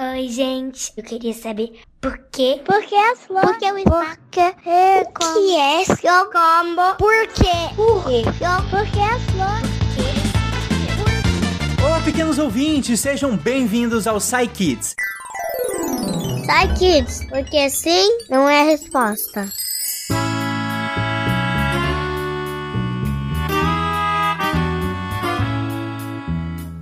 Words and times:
Oi, 0.00 0.28
gente. 0.28 0.92
Eu 0.96 1.02
queria 1.02 1.34
saber 1.34 1.80
por 2.00 2.16
quê? 2.30 2.62
Por 2.64 2.80
que 2.84 2.94
as 2.94 3.18
flores? 3.26 3.50
Por 3.50 3.58
que 3.58 3.66
o 3.66 3.74
Porque 3.74 4.40
é 4.64 5.02
o 5.02 5.34
que 5.34 5.56
é 5.56 5.84
seu 5.86 6.24
combo? 6.30 6.94
Por 6.96 7.26
quê? 7.34 7.74
Por 7.74 8.04
quê? 8.04 8.22
Por 8.70 8.86
que 8.92 9.00
as 9.00 9.20
flores? 9.32 9.68
Olá, 11.84 12.00
pequenos 12.02 12.38
ouvintes, 12.38 13.00
sejam 13.00 13.36
bem-vindos 13.36 14.06
ao 14.06 14.18
Psy 14.18 14.46
Kids. 14.46 14.94
Sai 16.46 16.72
Kids, 16.74 17.26
porque 17.28 17.68
sim 17.68 18.18
não 18.30 18.48
é 18.48 18.60
a 18.60 18.64
resposta. 18.66 19.48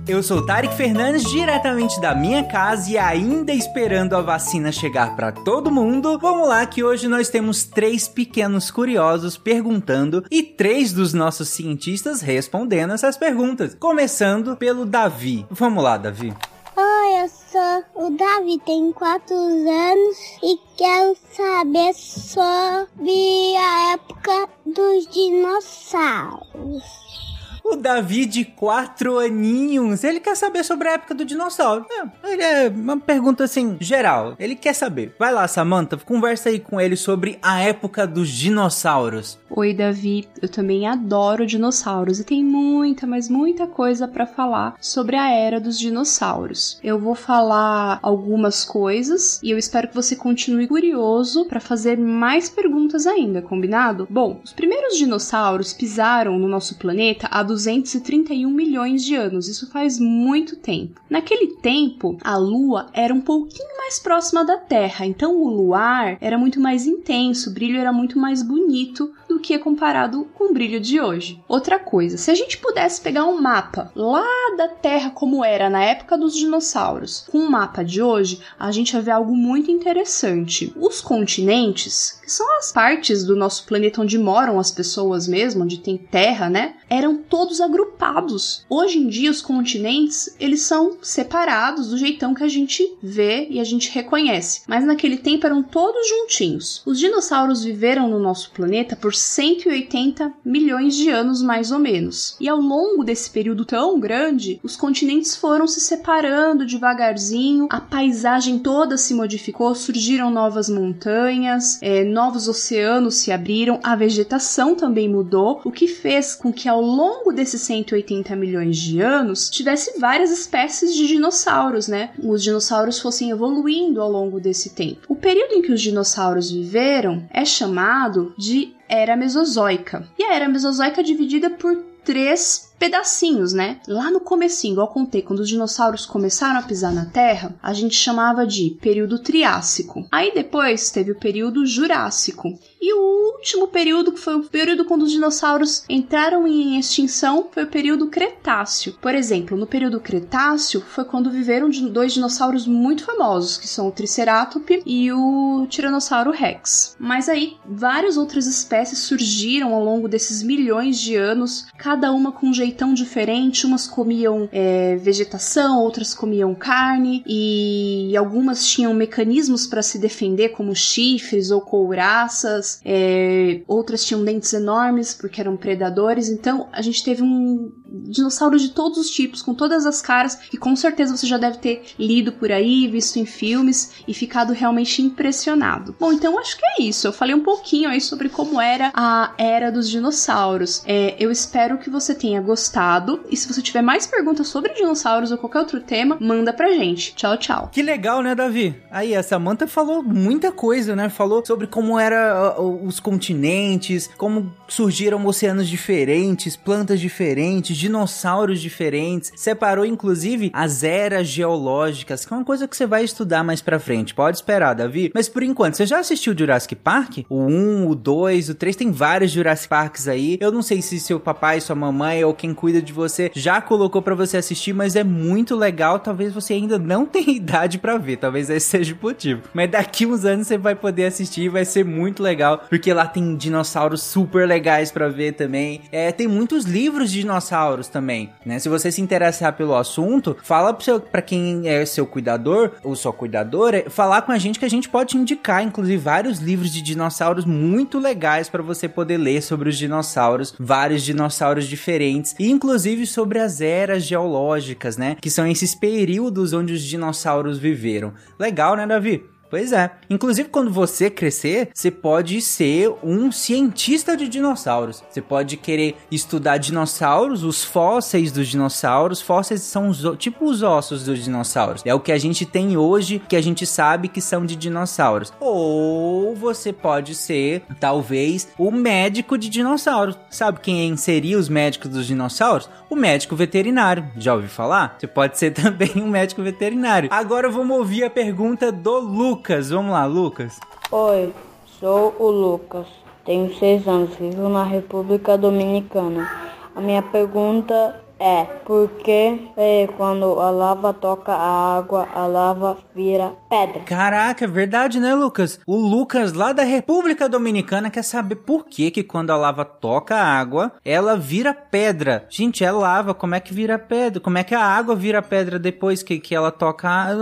Eu 0.07 0.23
sou 0.23 0.45
Tarek 0.45 0.73
Fernandes, 0.73 1.29
diretamente 1.29 1.99
da 1.99 2.15
minha 2.15 2.41
casa 2.41 2.89
e 2.89 2.97
ainda 2.97 3.51
esperando 3.51 4.15
a 4.15 4.21
vacina 4.21 4.71
chegar 4.71 5.17
para 5.17 5.33
todo 5.33 5.69
mundo. 5.69 6.17
Vamos 6.17 6.47
lá 6.47 6.65
que 6.65 6.81
hoje 6.81 7.09
nós 7.09 7.27
temos 7.27 7.65
três 7.65 8.07
pequenos 8.07 8.71
curiosos 8.71 9.35
perguntando 9.35 10.23
e 10.31 10.41
três 10.41 10.93
dos 10.93 11.13
nossos 11.13 11.49
cientistas 11.49 12.21
respondendo 12.21 12.93
essas 12.93 13.17
perguntas. 13.17 13.75
Começando 13.75 14.55
pelo 14.55 14.85
Davi. 14.85 15.45
Vamos 15.51 15.83
lá, 15.83 15.97
Davi. 15.97 16.33
Oi, 16.77 17.21
eu 17.21 17.27
sou 17.27 17.83
o 18.05 18.09
Davi, 18.17 18.61
tenho 18.65 18.93
4 18.93 19.35
anos 19.35 20.17
e 20.41 20.57
quero 20.77 21.17
saber 21.33 21.93
sobre 21.93 23.57
a 23.57 23.91
época 23.91 24.47
dos 24.65 25.05
dinossauros. 25.07 27.26
O 27.69 27.75
Davi 27.75 28.25
de 28.25 28.45
quatro 28.45 29.19
aninhos, 29.19 30.05
ele 30.05 30.21
quer 30.21 30.37
saber 30.37 30.63
sobre 30.63 30.87
a 30.87 30.93
época 30.93 31.13
do 31.13 31.25
dinossauro. 31.25 31.85
É, 31.91 32.31
ele 32.31 32.41
é 32.41 32.69
uma 32.69 32.97
pergunta 32.97 33.43
assim, 33.43 33.75
geral. 33.81 34.35
Ele 34.39 34.55
quer 34.55 34.73
saber. 34.73 35.13
Vai 35.19 35.33
lá, 35.33 35.45
Samantha, 35.49 35.97
conversa 35.97 36.47
aí 36.47 36.61
com 36.61 36.79
ele 36.79 36.95
sobre 36.95 37.37
a 37.41 37.59
época 37.59 38.07
dos 38.07 38.29
dinossauros. 38.29 39.37
Oi, 39.59 39.73
Davi. 39.73 40.27
Eu 40.39 40.47
também 40.47 40.85
adoro 40.85 41.43
dinossauros 41.43 42.19
e 42.19 42.23
tem 42.23 42.43
muita, 42.43 43.07
mas 43.07 43.27
muita 43.27 43.65
coisa 43.65 44.07
para 44.07 44.27
falar 44.27 44.75
sobre 44.79 45.15
a 45.15 45.31
era 45.31 45.59
dos 45.59 45.79
dinossauros. 45.79 46.79
Eu 46.83 46.99
vou 46.99 47.15
falar 47.15 47.97
algumas 48.03 48.63
coisas 48.63 49.41
e 49.41 49.49
eu 49.49 49.57
espero 49.57 49.87
que 49.87 49.95
você 49.95 50.15
continue 50.15 50.67
curioso 50.67 51.45
para 51.45 51.59
fazer 51.59 51.97
mais 51.97 52.47
perguntas 52.47 53.07
ainda, 53.07 53.41
combinado? 53.41 54.07
Bom, 54.07 54.39
os 54.43 54.53
primeiros 54.53 54.95
dinossauros 54.95 55.73
pisaram 55.73 56.37
no 56.37 56.47
nosso 56.47 56.77
planeta 56.77 57.27
há 57.31 57.41
231 57.41 58.51
milhões 58.51 59.03
de 59.03 59.15
anos. 59.15 59.47
Isso 59.47 59.71
faz 59.71 59.99
muito 59.99 60.55
tempo. 60.55 61.01
Naquele 61.09 61.55
tempo, 61.55 62.15
a 62.23 62.37
Lua 62.37 62.91
era 62.93 63.11
um 63.11 63.21
pouquinho 63.21 63.75
mais 63.75 63.97
próxima 63.97 64.45
da 64.45 64.57
Terra, 64.57 65.03
então 65.07 65.35
o 65.35 65.47
luar 65.47 66.15
era 66.21 66.37
muito 66.37 66.59
mais 66.59 66.85
intenso, 66.85 67.49
o 67.49 67.53
brilho 67.53 67.79
era 67.79 67.91
muito 67.91 68.19
mais 68.19 68.43
bonito 68.43 69.11
do 69.27 69.39
que 69.46 69.46
é 69.53 69.59
comparado 69.59 70.27
com 70.33 70.49
o 70.49 70.53
brilho 70.53 70.79
de 70.79 70.99
hoje. 70.99 71.41
Outra 71.47 71.79
coisa, 71.79 72.17
se 72.17 72.31
a 72.31 72.35
gente 72.35 72.57
pudesse 72.57 73.01
pegar 73.01 73.25
um 73.25 73.41
mapa 73.41 73.91
lá 73.95 74.25
da 74.57 74.67
Terra 74.67 75.09
como 75.11 75.43
era 75.43 75.69
na 75.69 75.83
época 75.83 76.17
dos 76.17 76.35
dinossauros, 76.35 77.25
com 77.31 77.39
o 77.39 77.49
mapa 77.49 77.83
de 77.83 78.01
hoje, 78.01 78.39
a 78.59 78.71
gente 78.71 78.93
vai 78.93 79.01
ver 79.01 79.11
algo 79.11 79.35
muito 79.35 79.71
interessante. 79.71 80.73
Os 80.75 81.01
continentes, 81.01 82.19
que 82.23 82.31
são 82.31 82.45
as 82.57 82.71
partes 82.71 83.23
do 83.23 83.35
nosso 83.35 83.65
planeta 83.65 84.01
onde 84.01 84.17
moram 84.17 84.59
as 84.59 84.71
pessoas 84.71 85.27
mesmo, 85.27 85.63
onde 85.63 85.79
tem 85.79 85.97
terra, 85.97 86.49
né? 86.49 86.75
Eram 86.89 87.17
todos 87.17 87.59
agrupados. 87.59 88.65
Hoje 88.69 88.97
em 88.97 89.07
dia 89.07 89.29
os 89.29 89.41
continentes, 89.41 90.35
eles 90.39 90.61
são 90.61 90.97
separados 91.01 91.89
do 91.89 91.97
jeitão 91.97 92.33
que 92.33 92.43
a 92.43 92.47
gente 92.47 92.95
vê 93.01 93.47
e 93.49 93.59
a 93.59 93.63
gente 93.63 93.91
reconhece. 93.91 94.61
Mas 94.67 94.85
naquele 94.85 95.17
tempo 95.17 95.45
eram 95.45 95.61
todos 95.61 96.07
juntinhos. 96.07 96.81
Os 96.85 96.99
dinossauros 96.99 97.63
viveram 97.63 98.09
no 98.09 98.19
nosso 98.19 98.51
planeta 98.51 98.95
por 98.95 99.13
180 99.13 100.33
milhões 100.45 100.95
de 100.95 101.09
anos 101.09 101.41
mais 101.41 101.71
ou 101.71 101.79
menos. 101.79 102.37
E 102.39 102.47
ao 102.47 102.59
longo 102.59 103.03
desse 103.03 103.29
período 103.29 103.65
tão 103.65 103.99
grande, 103.99 104.59
os 104.63 104.75
continentes 104.75 105.35
foram 105.35 105.67
se 105.67 105.81
separando 105.81 106.65
devagarzinho, 106.65 107.67
a 107.69 107.81
paisagem 107.81 108.59
toda 108.59 108.97
se 108.97 109.13
modificou, 109.13 109.75
surgiram 109.75 110.29
novas 110.29 110.69
montanhas, 110.69 111.79
é, 111.81 112.03
novos 112.03 112.47
oceanos 112.47 113.15
se 113.15 113.31
abriram, 113.31 113.79
a 113.83 113.95
vegetação 113.95 114.75
também 114.75 115.09
mudou, 115.09 115.61
o 115.63 115.71
que 115.71 115.87
fez 115.87 116.35
com 116.35 116.53
que 116.53 116.69
ao 116.77 116.83
longo 116.83 117.33
desses 117.33 117.61
180 117.61 118.35
milhões 118.35 118.77
de 118.77 119.01
anos 119.01 119.49
tivesse 119.49 119.99
várias 119.99 120.29
espécies 120.29 120.93
de 120.93 121.07
dinossauros, 121.07 121.87
né? 121.87 122.11
Os 122.23 122.43
dinossauros 122.43 122.99
fossem 122.99 123.31
evoluindo 123.31 123.99
ao 123.99 124.11
longo 124.11 124.39
desse 124.39 124.69
tempo. 124.69 125.01
O 125.09 125.15
período 125.15 125.53
em 125.53 125.61
que 125.63 125.71
os 125.71 125.81
dinossauros 125.81 126.51
viveram 126.51 127.27
é 127.31 127.43
chamado 127.43 128.35
de 128.37 128.75
Era 128.87 129.17
Mesozoica. 129.17 130.07
E 130.19 130.23
a 130.23 130.35
Era 130.35 130.47
Mesozoica 130.47 131.01
é 131.01 131.03
dividida 131.03 131.49
por 131.49 131.75
três 132.05 132.66
pedacinhos, 132.77 133.53
né? 133.53 133.79
Lá 133.87 134.11
no 134.11 134.19
comecinho, 134.19 134.73
igual 134.73 134.87
contei, 134.87 135.21
quando 135.21 135.39
os 135.39 135.49
dinossauros 135.49 136.05
começaram 136.05 136.59
a 136.59 136.63
pisar 136.63 136.93
na 136.93 137.05
Terra, 137.05 137.55
a 137.61 137.73
gente 137.73 137.95
chamava 137.95 138.45
de 138.45 138.77
período 138.81 139.19
Triássico. 139.19 140.07
Aí 140.11 140.33
depois 140.33 140.89
teve 140.89 141.11
o 141.11 141.19
período 141.19 141.65
Jurássico. 141.65 142.57
E 142.79 142.93
o 142.93 143.33
último 143.35 143.67
período, 143.67 144.11
que 144.11 144.19
foi 144.19 144.35
o 144.35 144.43
período 144.43 144.85
quando 144.85 145.01
os 145.01 145.11
dinossauros 145.11 145.83
entraram 145.89 146.47
em 146.47 146.79
extinção, 146.79 147.47
foi 147.51 147.63
o 147.63 147.67
período 147.67 148.07
Cretáceo. 148.07 148.93
Por 149.01 149.15
exemplo, 149.15 149.57
no 149.57 149.65
período 149.65 149.99
Cretáceo 149.99 150.81
foi 150.81 151.03
quando 151.03 151.31
viveram 151.31 151.69
dois 151.69 152.13
dinossauros 152.13 152.67
muito 152.67 153.03
famosos, 153.03 153.57
que 153.57 153.67
são 153.67 153.87
o 153.87 153.91
Triceratops 153.91 154.81
e 154.85 155.11
o 155.11 155.65
Tiranossauro 155.69 156.31
Rex. 156.31 156.95
Mas 156.99 157.27
aí 157.27 157.57
várias 157.65 158.15
outras 158.15 158.45
espécies 158.45 158.99
surgiram 158.99 159.73
ao 159.73 159.83
longo 159.83 160.07
desses 160.07 160.43
milhões 160.43 160.99
de 160.99 161.15
anos, 161.15 161.67
cada 161.77 162.11
uma 162.11 162.31
com 162.31 162.47
um 162.47 162.53
jeitão 162.67 162.93
diferente. 162.93 163.65
Umas 163.65 163.87
comiam 163.87 164.47
é, 164.51 164.95
vegetação, 164.97 165.81
outras 165.81 166.13
comiam 166.13 166.53
carne, 166.53 167.23
e 167.25 168.15
algumas 168.17 168.67
tinham 168.67 168.93
mecanismos 168.93 169.65
para 169.65 169.81
se 169.81 169.97
defender, 169.97 170.49
como 170.49 170.75
chifres 170.75 171.51
ou 171.51 171.61
couraças. 171.61 172.79
É, 172.83 173.61
outras 173.67 174.03
tinham 174.03 174.23
dentes 174.23 174.53
enormes 174.53 175.13
porque 175.13 175.41
eram 175.41 175.55
predadores. 175.55 176.29
Então 176.29 176.67
a 176.71 176.81
gente 176.81 177.03
teve 177.03 177.23
um 177.23 177.71
dinossauro 177.89 178.57
de 178.57 178.69
todos 178.69 178.97
os 178.97 179.09
tipos, 179.09 179.41
com 179.41 179.53
todas 179.53 179.85
as 179.85 180.01
caras, 180.01 180.35
que 180.35 180.57
com 180.57 180.75
certeza 180.75 181.15
você 181.15 181.27
já 181.27 181.37
deve 181.37 181.57
ter 181.57 181.83
lido 181.97 182.31
por 182.31 182.51
aí, 182.51 182.87
visto 182.87 183.17
em 183.17 183.25
filmes 183.25 183.93
e 184.07 184.13
ficado 184.13 184.53
realmente 184.53 185.01
impressionado. 185.01 185.95
Bom, 185.99 186.13
então 186.13 186.39
acho 186.39 186.57
que 186.57 186.65
é 186.65 186.83
isso. 186.83 187.07
Eu 187.07 187.13
falei 187.13 187.35
um 187.35 187.43
pouquinho 187.43 187.89
aí 187.89 188.01
sobre 188.01 188.29
como 188.29 188.59
era 188.59 188.91
a 188.93 189.33
era 189.37 189.71
dos 189.71 189.89
dinossauros. 189.89 190.83
É, 190.85 191.15
eu 191.19 191.31
espero 191.31 191.77
que 191.77 191.89
você 191.89 192.13
tenha 192.13 192.41
gostado. 192.41 193.21
E 193.29 193.37
se 193.37 193.47
você 193.47 193.61
tiver 193.61 193.81
mais 193.81 194.05
perguntas 194.05 194.47
sobre 194.47 194.73
dinossauros 194.73 195.31
ou 195.31 195.37
qualquer 195.37 195.59
outro 195.59 195.81
tema, 195.81 196.17
manda 196.19 196.53
pra 196.53 196.69
gente. 196.69 197.13
Tchau, 197.15 197.37
tchau. 197.37 197.69
Que 197.71 197.81
legal, 197.81 198.21
né, 198.21 198.35
Davi? 198.35 198.75
Aí, 198.91 199.15
a 199.15 199.23
Samantha 199.23 199.67
falou 199.67 200.03
muita 200.03 200.51
coisa, 200.51 200.95
né? 200.95 201.09
Falou 201.09 201.45
sobre 201.45 201.67
como 201.67 201.99
eram 201.99 202.83
os 202.85 202.99
continentes, 202.99 204.09
como 204.17 204.53
surgiram 204.67 205.25
oceanos 205.25 205.67
diferentes, 205.67 206.55
plantas 206.55 206.99
diferentes, 206.99 207.76
dinossauros 207.77 208.59
diferentes. 208.59 209.31
Separou, 209.35 209.85
inclusive, 209.85 210.49
as 210.53 210.83
eras 210.83 211.27
geológicas, 211.27 212.25
que 212.25 212.33
é 212.33 212.37
uma 212.37 212.45
coisa 212.45 212.67
que 212.67 212.75
você 212.75 212.85
vai 212.85 213.03
estudar 213.03 213.43
mais 213.43 213.61
pra 213.61 213.79
frente. 213.79 214.13
Pode 214.13 214.37
esperar, 214.37 214.73
Davi. 214.73 215.11
Mas 215.13 215.29
por 215.29 215.43
enquanto, 215.43 215.75
você 215.75 215.85
já 215.85 215.99
assistiu 215.99 216.35
Jurassic 216.37 216.75
Park? 216.75 217.19
O 217.29 217.41
1, 217.41 217.89
o 217.89 217.95
2, 217.95 218.49
o 218.49 218.55
3, 218.55 218.75
tem 218.75 218.91
vários 218.91 219.31
Jurassic 219.31 219.69
Parks 219.69 220.07
aí. 220.07 220.37
Eu 220.41 220.51
não 220.51 220.61
sei 220.61 220.81
se 220.81 220.99
seu 220.99 221.19
papai, 221.19 221.61
sua 221.61 221.75
mamãe 221.75 222.23
ou 222.23 222.33
quem 222.33 222.53
cuida 222.53 222.81
de 222.81 222.91
você 222.91 223.31
já 223.33 223.61
colocou 223.61 224.01
para 224.01 224.15
você 224.15 224.37
assistir, 224.37 224.73
mas 224.73 224.95
é 224.95 225.03
muito 225.03 225.55
legal. 225.55 225.99
Talvez 225.99 226.33
você 226.33 226.53
ainda 226.53 226.79
não 226.79 227.05
tenha 227.07 227.29
idade 227.29 227.77
para 227.77 227.97
ver, 227.97 228.17
talvez 228.17 228.49
esse 228.49 228.67
seja 228.67 228.93
o 228.93 228.97
motivo. 229.01 229.43
Mas 229.53 229.69
daqui 229.69 230.05
uns 230.05 230.25
anos 230.25 230.47
você 230.47 230.57
vai 230.57 230.75
poder 230.75 231.05
assistir 231.05 231.43
e 231.43 231.49
vai 231.49 231.65
ser 231.65 231.85
muito 231.85 232.21
legal, 232.23 232.63
porque 232.69 232.93
lá 232.93 233.05
tem 233.05 233.35
dinossauros 233.35 234.01
super 234.01 234.47
legais 234.47 234.91
para 234.91 235.09
ver 235.09 235.33
também. 235.33 235.81
É, 235.91 236.11
tem 236.11 236.27
muitos 236.27 236.65
livros 236.65 237.11
de 237.11 237.21
dinossauros 237.21 237.66
também, 237.89 238.31
né? 238.45 238.59
Se 238.59 238.69
você 238.69 238.91
se 238.91 239.01
interessar 239.01 239.53
pelo 239.53 239.75
assunto, 239.75 240.35
fala 240.41 240.73
para 240.73 241.21
quem 241.21 241.67
é 241.67 241.85
seu 241.85 242.05
cuidador 242.05 242.71
ou 242.83 242.95
sua 242.95 243.13
cuidadora, 243.13 243.89
falar 243.89 244.21
com 244.21 244.31
a 244.31 244.37
gente 244.37 244.59
que 244.59 244.65
a 244.65 244.69
gente 244.69 244.89
pode 244.89 245.17
indicar, 245.17 245.63
inclusive 245.63 245.97
vários 245.97 246.39
livros 246.39 246.71
de 246.71 246.81
dinossauros 246.81 247.45
muito 247.45 247.99
legais 247.99 248.49
para 248.49 248.63
você 248.63 248.87
poder 248.87 249.17
ler 249.17 249.41
sobre 249.41 249.69
os 249.69 249.77
dinossauros, 249.77 250.53
vários 250.59 251.03
dinossauros 251.03 251.67
diferentes, 251.67 252.35
e 252.39 252.49
inclusive 252.49 253.05
sobre 253.05 253.39
as 253.39 253.61
eras 253.61 254.03
geológicas, 254.03 254.97
né? 254.97 255.17
Que 255.19 255.29
são 255.29 255.45
esses 255.47 255.75
períodos 255.75 256.53
onde 256.53 256.73
os 256.73 256.81
dinossauros 256.81 257.57
viveram. 257.57 258.13
Legal, 258.39 258.75
né, 258.75 258.85
Davi? 258.85 259.23
Pois 259.49 259.71
é. 259.71 259.91
Inclusive, 260.09 260.49
quando 260.49 260.71
você 260.71 261.09
crescer, 261.09 261.69
você 261.73 261.89
pode 261.89 262.41
ser 262.41 262.93
um 263.01 263.31
cientista 263.31 264.15
de 264.17 264.27
dinossauros. 264.27 265.03
Você 265.09 265.21
pode 265.21 265.55
querer 265.57 265.95
estudar 266.11 266.57
dinossauros, 266.57 267.43
os 267.43 267.63
fósseis 267.63 268.31
dos 268.31 268.47
dinossauros. 268.47 269.21
Fósseis 269.21 269.61
são 269.61 269.89
os, 269.89 270.03
tipo 270.17 270.45
os 270.45 270.63
ossos 270.63 271.03
dos 271.03 271.23
dinossauros. 271.23 271.81
É 271.85 271.93
o 271.93 271.99
que 271.99 272.11
a 272.11 272.17
gente 272.17 272.45
tem 272.45 272.75
hoje, 272.75 273.21
que 273.27 273.35
a 273.35 273.41
gente 273.41 273.65
sabe 273.65 274.07
que 274.07 274.21
são 274.21 274.45
de 274.45 274.55
dinossauros. 274.55 275.31
Ou 275.39 276.35
você 276.35 276.73
pode 276.73 277.15
ser, 277.15 277.63
talvez, 277.79 278.49
o 278.57 278.69
médico 278.71 279.37
de 279.37 279.49
dinossauros. 279.49 280.17
Sabe 280.29 280.59
quem 280.59 280.95
seria 280.97 281.37
os 281.37 281.47
médicos 281.47 281.89
dos 281.89 282.05
dinossauros? 282.05 282.69
O 282.89 282.95
médico 282.95 283.35
veterinário. 283.35 284.05
Já 284.17 284.33
ouviu 284.33 284.49
falar? 284.49 284.97
Você 284.99 285.07
pode 285.07 285.37
ser 285.37 285.51
também 285.55 285.91
um 285.95 286.09
médico 286.09 286.43
veterinário. 286.43 287.09
Agora 287.11 287.49
vamos 287.49 287.77
ouvir 287.77 288.03
a 288.03 288.09
pergunta 288.09 288.71
do 288.71 288.99
Lucas. 288.99 289.36
Vamos 289.69 289.91
lá, 289.91 290.05
Lucas. 290.05 290.59
Oi, 290.91 291.33
sou 291.79 292.15
o 292.19 292.29
Lucas. 292.29 292.87
Tenho 293.25 293.53
seis 293.55 293.87
anos, 293.87 294.15
vivo 294.15 294.47
na 294.47 294.63
República 294.63 295.37
Dominicana. 295.37 296.29
A 296.75 296.79
minha 296.79 297.01
pergunta 297.01 298.06
é, 298.19 298.43
porque 298.65 299.39
é, 299.55 299.87
quando 299.97 300.39
a 300.39 300.49
lava 300.49 300.93
toca 300.93 301.31
a 301.31 301.77
água, 301.77 302.07
a 302.13 302.25
lava 302.25 302.77
vira 302.95 303.33
pedra. 303.49 303.81
Caraca, 303.81 304.45
é 304.45 304.47
verdade, 304.47 304.99
né, 304.99 305.13
Lucas? 305.13 305.59
O 305.65 305.75
Lucas 305.75 306.33
lá 306.33 306.51
da 306.51 306.63
República 306.63 307.29
Dominicana 307.29 307.89
quer 307.89 308.03
saber 308.03 308.37
por 308.37 308.65
que 308.65 308.91
que 308.91 309.03
quando 309.03 309.31
a 309.31 309.37
lava 309.37 309.63
toca 309.63 310.15
a 310.15 310.23
água, 310.23 310.73
ela 310.83 311.15
vira 311.15 311.53
pedra. 311.53 312.25
Gente, 312.29 312.63
é 312.63 312.71
lava, 312.71 313.13
como 313.13 313.35
é 313.35 313.39
que 313.39 313.53
vira 313.53 313.77
pedra? 313.77 314.19
Como 314.19 314.37
é 314.37 314.43
que 314.43 314.55
a 314.55 314.63
água 314.63 314.95
vira 314.95 315.21
pedra 315.21 315.59
depois 315.59 316.01
que, 316.03 316.19
que 316.19 316.33
ela 316.33 316.51
toca? 316.51 316.89
A... 316.89 317.13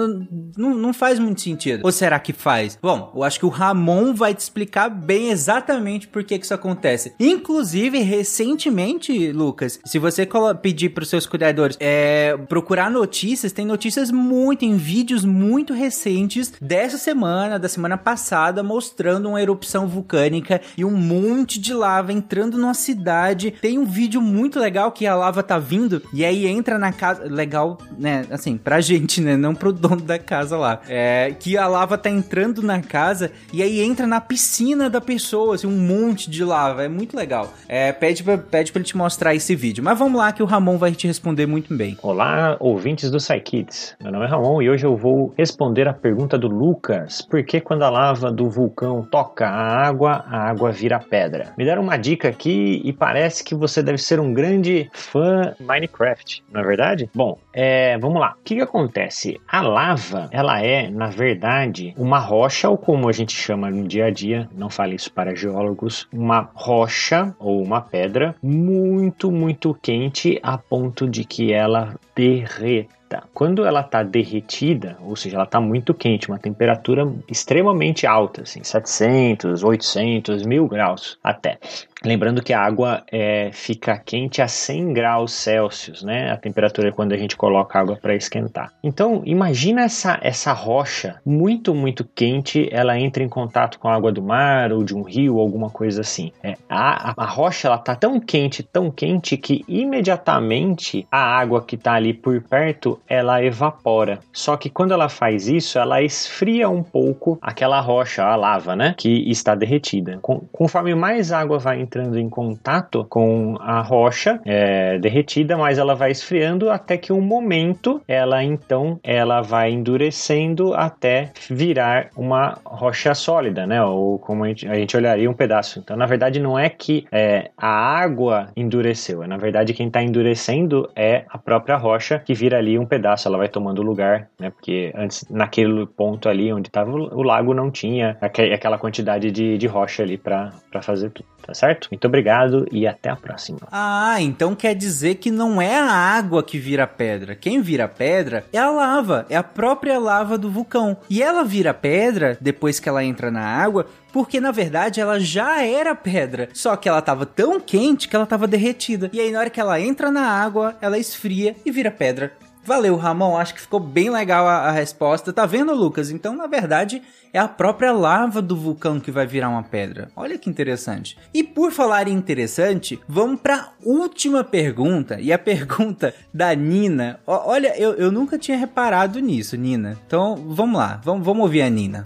Não, 0.58 0.74
não 0.76 0.94
faz 0.94 1.20
muito 1.20 1.42
sentido. 1.42 1.82
Ou 1.84 1.92
será 1.92 2.20
que 2.20 2.34
faz? 2.34 2.78
Bom, 2.82 3.12
eu 3.16 3.24
acho 3.24 3.40
que 3.40 3.46
o 3.46 3.50
Ramon 3.50 4.14
vai 4.14 4.34
te 4.34 4.40
explicar 4.40 4.90
bem 4.90 5.30
exatamente 5.30 6.08
por 6.08 6.24
que 6.24 6.38
que 6.38 6.46
isso 6.46 6.54
acontece. 6.54 7.14
Inclusive, 7.20 8.00
recentemente, 8.00 9.32
Lucas, 9.32 9.80
se 9.86 10.00
você 10.00 10.28
pedir 10.62 10.85
para 10.90 11.04
os 11.04 11.10
seus 11.10 11.26
cuidadores 11.26 11.78
é, 11.80 12.38
procurar 12.48 12.90
notícias, 12.90 13.52
tem 13.52 13.66
notícias 13.66 14.12
muito 14.12 14.66
em 14.66 14.78
vídeos 14.78 15.26
muito 15.26 15.74
recentes 15.74 16.54
dessa 16.62 16.98
semana, 16.98 17.60
da 17.60 17.68
semana 17.68 17.98
passada, 17.98 18.64
mostrando 18.64 19.30
uma 19.30 19.42
erupção 19.42 19.88
vulcânica 19.88 20.62
e 20.78 20.84
um 20.86 20.92
monte 20.92 21.60
de 21.60 21.74
lava 21.74 22.12
entrando 22.12 22.58
numa 22.58 22.74
cidade. 22.74 23.52
Tem 23.52 23.78
um 23.78 23.86
vídeo 23.86 24.22
muito 24.22 24.60
legal 24.60 24.92
que 24.92 25.06
a 25.06 25.16
lava 25.16 25.44
tá 25.44 25.58
vindo 25.58 26.02
e 26.14 26.24
aí 26.26 26.46
entra 26.48 26.78
na 26.78 26.92
casa. 26.92 27.24
Legal, 27.26 27.78
né? 27.98 28.26
Assim, 28.30 28.58
pra 28.58 28.82
gente, 28.82 29.22
né? 29.22 29.36
Não 29.38 29.54
pro 29.54 29.74
dono 29.74 30.02
da 30.02 30.20
casa 30.20 30.58
lá. 30.58 30.82
É, 30.88 31.36
que 31.40 31.58
a 31.58 31.68
lava 31.68 31.98
tá 31.98 32.10
entrando 32.10 32.62
na 32.62 32.82
casa 32.82 33.32
e 33.52 33.62
aí 33.62 33.82
entra 33.82 34.08
na 34.08 34.22
piscina 34.22 34.90
da 34.90 35.02
pessoa, 35.02 35.56
assim, 35.56 35.68
um 35.68 35.78
monte 35.78 36.30
de 36.30 36.44
lava. 36.44 36.84
É 36.84 36.88
muito 36.88 37.16
legal. 37.16 37.54
É, 37.68 37.92
pede, 37.92 38.24
pra, 38.24 38.38
pede 38.38 38.72
pra 38.72 38.80
ele 38.80 38.88
te 38.88 38.98
mostrar 38.98 39.36
esse 39.36 39.56
vídeo. 39.56 39.84
Mas 39.84 39.98
vamos 39.98 40.18
lá 40.18 40.32
que 40.32 40.44
o 40.44 40.46
Ramon 40.46 40.75
vai 40.78 40.92
te 40.92 41.08
responder 41.08 41.46
muito 41.46 41.76
bem. 41.76 41.98
Olá, 42.02 42.58
ouvintes 42.60 43.10
do 43.10 43.20
SciKids. 43.20 43.96
Meu 44.02 44.12
nome 44.12 44.26
é 44.26 44.28
Ramon 44.28 44.62
e 44.62 44.70
hoje 44.70 44.86
eu 44.86 44.96
vou 44.96 45.34
responder 45.38 45.88
a 45.88 45.94
pergunta 45.94 46.38
do 46.38 46.48
Lucas. 46.48 47.22
Por 47.22 47.44
que 47.44 47.62
quando 47.62 47.84
a 47.84 47.90
lava 47.90 48.32
do 48.32 48.50
vulcão 48.50 49.04
toca 49.04 49.48
a 49.48 49.88
água, 49.88 50.26
a 50.28 50.50
água 50.50 50.72
vira 50.72 51.00
pedra? 51.00 51.54
Me 51.58 51.66
deram 51.66 51.82
uma 51.82 51.98
dica 51.98 52.28
aqui 52.28 52.82
e 52.84 52.92
parece 52.92 53.44
que 53.44 53.56
você 53.56 53.82
deve 53.82 53.98
ser 53.98 54.20
um 54.20 54.34
grande 54.34 54.90
fã 54.94 55.56
Minecraft, 55.60 56.44
não 56.52 56.62
é 56.62 56.64
verdade? 56.64 57.10
Bom, 57.14 57.38
é, 57.54 57.98
vamos 57.98 58.20
lá. 58.20 58.36
O 58.40 58.44
que, 58.44 58.56
que 58.56 58.62
acontece? 58.62 59.40
A 59.48 59.62
lava, 59.62 60.28
ela 60.32 60.62
é, 60.62 60.90
na 60.90 61.08
verdade, 61.08 61.94
uma 61.98 62.20
rocha, 62.20 62.70
ou 62.70 62.78
como 62.78 63.08
a 63.08 63.12
gente 63.12 63.34
chama 63.34 63.70
no 63.70 63.88
dia 63.88 64.06
a 64.06 64.12
dia, 64.12 64.50
não 64.54 64.70
fale 64.70 64.96
isso 64.96 65.12
para 65.12 65.36
geólogos, 65.36 66.08
uma 66.12 66.50
rocha 66.54 67.34
ou 67.40 67.62
uma 67.62 67.82
pedra 67.82 68.36
muito, 68.42 69.32
muito 69.32 69.74
quente 69.82 70.40
a 70.44 70.58
ponto 70.76 71.08
de 71.08 71.24
que 71.24 71.54
ela 71.54 71.96
derreta. 72.14 73.24
Quando 73.34 73.66
ela 73.66 73.80
está 73.80 74.04
derretida, 74.04 74.98
ou 75.02 75.16
seja, 75.16 75.38
ela 75.38 75.46
está 75.46 75.62
muito 75.62 75.94
quente, 75.94 76.28
uma 76.28 76.38
temperatura 76.38 77.10
extremamente 77.30 78.06
alta, 78.06 78.42
assim, 78.42 78.62
700, 78.62 79.64
800, 79.64 80.46
1000 80.46 80.68
graus 80.68 81.18
até. 81.24 81.58
Lembrando 82.04 82.44
que 82.44 82.54
a 82.54 82.62
água 82.62 83.04
é, 83.12 83.50
fica 83.54 83.98
quente 83.98 84.42
a 84.42 84.48
100 84.48 84.94
graus 84.94 85.34
Celsius, 85.34 86.04
né? 86.04 86.32
A 86.32 86.38
temperatura 86.38 86.90
é 86.90 86.92
quando 86.92 87.14
a 87.14 87.18
gente 87.18 87.38
coloca 87.38 87.80
água 87.80 87.98
para 88.00 88.14
esquentar. 88.14 88.74
Então, 88.84 89.22
imagina 89.26 89.82
essa, 89.82 90.20
essa 90.22 90.52
rocha 90.52 91.22
muito, 91.26 91.74
muito 91.74 92.04
quente, 92.04 92.68
ela 92.72 93.00
entra 93.00 93.24
em 93.24 93.30
contato 93.30 93.80
com 93.80 93.88
a 93.88 93.96
água 93.96 94.12
do 94.12 94.22
mar 94.22 94.72
ou 94.74 94.84
de 94.84 94.96
um 94.96 95.04
rio, 95.04 95.40
alguma 95.40 95.70
coisa 95.70 96.02
assim. 96.02 96.32
É, 96.44 96.56
a, 96.70 97.14
a, 97.24 97.26
rocha 97.26 97.68
ela 97.68 97.78
tá 97.78 97.96
tão 97.96 98.20
quente, 98.20 98.62
tão 98.62 98.92
quente 98.92 99.38
que 99.38 99.64
imediatamente 99.68 101.08
a 101.10 101.38
água 101.38 101.64
que 101.64 101.76
está 101.76 101.94
ali 101.94 102.14
por 102.14 102.42
perto 102.42 103.00
ela 103.08 103.44
evapora. 103.44 104.20
Só 104.34 104.58
que 104.58 104.70
quando 104.70 104.94
ela 104.94 105.10
faz 105.10 105.48
isso, 105.48 105.80
ela 105.80 106.02
esfria 106.02 106.70
um 106.70 106.84
pouco 106.84 107.40
aquela 107.42 107.80
rocha, 107.80 108.24
a 108.24 108.36
lava, 108.36 108.76
né? 108.76 108.94
Que 108.98 109.30
está 109.30 109.56
derretida. 109.56 110.20
Com, 110.22 110.42
conforme 110.52 110.94
mais 110.94 111.32
água 111.32 111.58
vai 111.58 111.85
entrando 111.86 112.20
em 112.20 112.30
contato 112.30 113.06
com 113.08 113.56
a 113.60 113.82
rocha 113.82 114.42
é, 114.44 114.98
derretida, 115.00 115.56
mas 115.58 115.78
ela 115.78 115.96
vai 115.96 116.12
esfriando 116.12 116.70
até 116.70 116.98
que 116.98 117.14
um 117.14 117.22
momento 117.22 118.02
ela 118.08 118.44
então 118.44 119.00
ela 119.04 119.42
vai 119.42 119.72
endurecendo 119.72 120.74
até 120.74 121.32
virar 121.50 122.10
uma 122.18 122.58
rocha 122.66 123.14
sólida, 123.14 123.66
né? 123.68 123.84
Ou 123.84 124.18
como 124.20 124.44
a 124.44 124.48
gente, 124.48 124.68
a 124.68 124.76
gente 124.76 124.98
olharia 124.98 125.30
um 125.30 125.34
pedaço. 125.34 125.80
Então, 125.80 125.96
na 125.96 126.06
verdade, 126.06 126.40
não 126.40 126.58
é 126.58 126.70
que 126.70 127.06
é, 127.12 127.52
a 127.58 127.70
água 127.70 128.50
endureceu, 128.56 129.24
é 129.24 129.28
na 129.28 129.38
verdade 129.38 129.74
quem 129.74 129.88
está 129.88 130.02
endurecendo 130.02 130.90
é 130.96 131.26
a 131.30 131.38
própria 131.38 131.78
rocha 131.78 132.20
que 132.20 132.34
vira 132.34 132.58
ali 132.58 132.78
um 132.80 132.86
pedaço, 132.86 133.28
ela 133.28 133.38
vai 133.38 133.48
tomando 133.48 133.82
lugar, 133.82 134.30
né? 134.40 134.50
Porque 134.50 134.92
antes, 134.96 135.26
naquele 135.30 135.86
ponto 135.86 136.28
ali 136.28 136.52
onde 136.52 136.70
estava 136.70 136.92
o 136.92 137.22
lago, 137.22 137.54
não 137.54 137.70
tinha 137.70 138.18
aquela 138.22 138.78
quantidade 138.78 139.32
de, 139.32 139.58
de 139.58 139.68
rocha 139.68 140.04
ali 140.04 140.18
para 140.18 140.52
fazer 140.82 141.10
tudo, 141.12 141.28
tá 141.46 141.54
certo? 141.54 141.75
Certo? 141.76 141.90
Muito 141.92 142.08
obrigado 142.08 142.66
e 142.72 142.88
até 142.88 143.10
a 143.10 143.16
próxima. 143.16 143.60
Ah, 143.72 144.22
então 144.22 144.56
quer 144.56 144.74
dizer 144.74 145.16
que 145.16 145.30
não 145.30 145.62
é 145.62 145.78
a 145.78 145.92
água 145.92 146.42
que 146.42 146.58
vira 146.58 146.88
pedra. 146.88 147.36
Quem 147.36 147.62
vira 147.62 147.88
pedra 147.88 148.46
é 148.52 148.58
a 148.58 148.70
lava, 148.70 149.26
é 149.30 149.36
a 149.36 149.44
própria 149.44 150.00
lava 150.00 150.38
do 150.38 150.50
vulcão. 150.50 150.98
E 151.10 151.22
ela 151.22 151.44
vira 151.44 151.74
pedra 151.74 152.38
depois 152.40 152.80
que 152.80 152.90
ela 152.90 153.04
entra 153.04 153.30
na 153.30 153.42
água 153.42 153.86
porque 154.12 154.40
na 154.40 154.52
verdade 154.52 155.02
ela 155.02 155.20
já 155.20 155.62
era 155.62 155.94
pedra, 155.94 156.48
só 156.54 156.78
que 156.78 156.88
ela 156.88 157.02
tava 157.02 157.26
tão 157.26 157.60
quente 157.60 158.08
que 158.08 158.16
ela 158.16 158.26
tava 158.26 158.48
derretida. 158.48 159.10
E 159.12 159.20
aí 159.20 159.30
na 159.30 159.40
hora 159.40 159.50
que 159.50 159.60
ela 159.60 159.78
entra 159.78 160.10
na 160.10 160.26
água, 160.26 160.78
ela 160.80 160.98
esfria 160.98 161.54
e 161.66 161.72
vira 161.72 161.92
pedra. 161.92 162.32
Valeu, 162.66 162.96
Ramon. 162.96 163.38
Acho 163.38 163.54
que 163.54 163.62
ficou 163.62 163.80
bem 163.80 164.10
legal 164.10 164.48
a, 164.48 164.68
a, 164.68 164.72
resposta. 164.72 165.32
Tá 165.32 165.46
vendo, 165.46 165.74
Lucas? 165.74 166.10
Então, 166.10 166.36
na 166.36 166.48
verdade, 166.48 167.02
é 167.32 167.38
a 167.38 167.48
própria 167.48 167.92
lava 167.92 168.42
do 168.42 168.56
vulcão 168.56 169.00
que 169.00 169.12
vai 169.12 169.28
virar 169.28 169.50
uma 169.50 169.62
pedra. 169.62 170.10
Olha 170.16 170.38
que 170.38 170.50
interessante. 170.50 171.16
E 171.32 171.44
por 171.44 171.72
falar 171.72 172.08
em 172.08 172.16
interessante, 172.16 173.00
vamos 173.08 173.40
para 173.40 173.70
última 173.84 174.44
pergunta. 174.44 175.20
E 175.22 175.32
a 175.32 175.38
pergunta 175.38 176.14
da 176.34 176.56
Nina. 176.56 177.20
olha, 177.28 177.78
eu, 177.80 177.94
eu 177.94 178.12
nunca 178.12 178.38
tinha 178.38 178.58
reparado 178.58 179.20
nisso, 179.20 179.56
Nina. 179.56 179.96
Então, 180.08 180.36
vamos 180.48 180.80
lá. 180.80 181.00
Vamos, 181.04 181.24
vamos 181.24 181.44
ouvir 181.44 181.62
a 181.62 181.70
Nina. 181.70 182.04